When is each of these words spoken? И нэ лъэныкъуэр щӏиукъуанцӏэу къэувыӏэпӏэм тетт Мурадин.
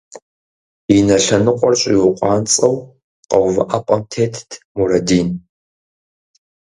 И 0.95 0.99
нэ 1.07 1.17
лъэныкъуэр 1.23 1.75
щӏиукъуанцӏэу 1.81 2.75
къэувыӏэпӏэм 3.29 4.01
тетт 4.11 4.49
Мурадин. 4.75 5.29